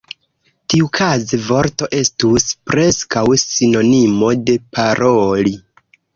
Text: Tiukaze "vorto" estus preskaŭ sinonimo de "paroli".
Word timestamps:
Tiukaze 0.73 1.39
"vorto" 1.49 1.89
estus 1.97 2.47
preskaŭ 2.73 3.25
sinonimo 3.43 4.33
de 4.49 4.59
"paroli". 4.81 5.55